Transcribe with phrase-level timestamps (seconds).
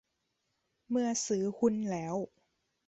[0.89, 2.15] เมื่อซื้อหุ้นแล้ว